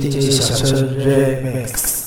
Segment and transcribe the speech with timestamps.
[0.00, 2.01] DJ 小车 Remix。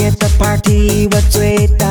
[0.00, 1.86] 夜的 party 我最大。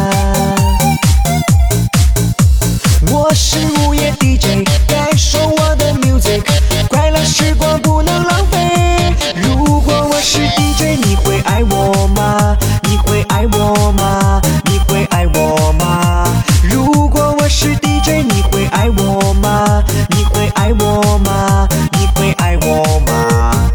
[3.12, 6.42] 我是午夜 DJ，感受我的 music，
[6.88, 9.14] 快乐时光不能浪费。
[9.36, 12.58] 如果我是 DJ，你会爱我吗？
[12.90, 14.42] 你会爱我吗？
[14.66, 16.26] 你会爱我吗？
[16.64, 19.84] 如果我是 DJ，你会爱我吗？
[20.10, 21.68] 你会爱我吗？
[21.92, 23.72] 你会爱我吗？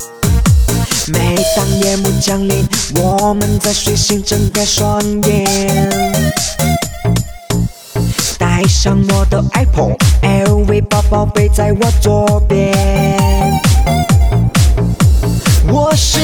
[1.07, 2.67] 每当夜幕降临，
[2.97, 5.91] 我们在睡醒睁开双眼。
[8.39, 12.73] 带上我的 iPhone，LV 包包背在我左边。
[15.69, 16.19] 我是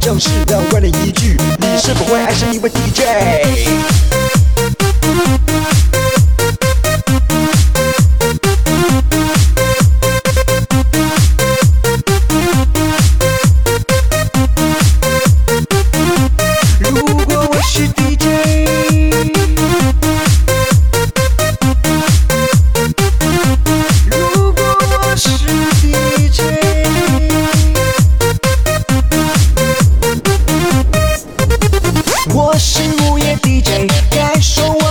[0.00, 4.10] 正式的问你一句，你是否会爱上一位 DJ？
[32.32, 34.89] 我是午夜 DJ，感受我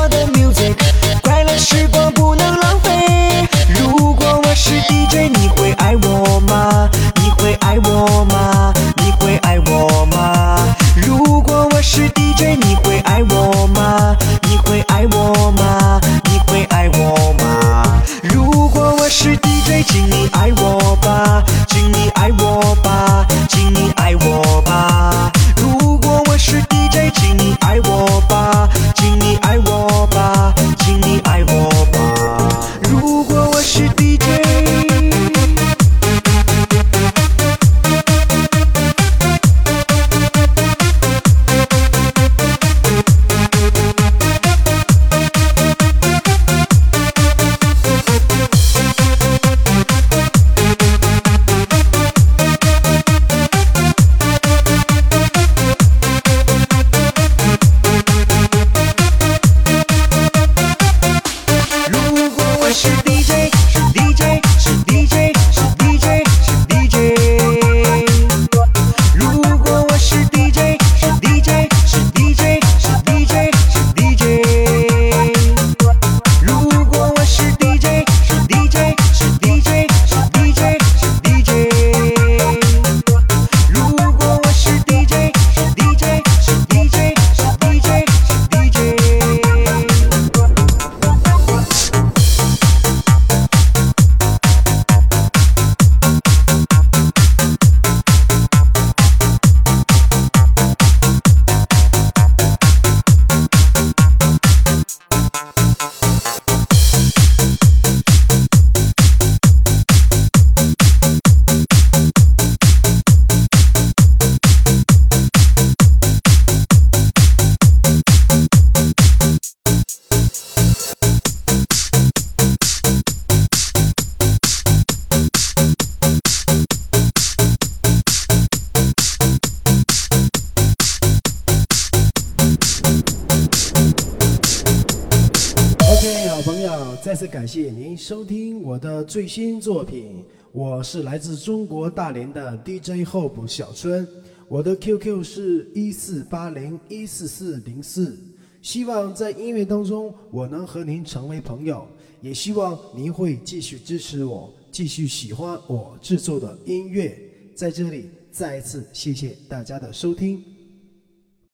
[137.10, 144.08] 再次感谢您收听我的最新作品，我是来自中国大连的 DJ Hope 小春，
[144.48, 148.16] 我的 QQ 是一四八零一四四零四，
[148.62, 151.88] 希望在音乐当中我能和您成为朋友，
[152.22, 157.20] 也希望您会继续支持我，继续喜欢我制作的音乐。
[157.56, 160.59] 在这里再一次谢谢大家的收听。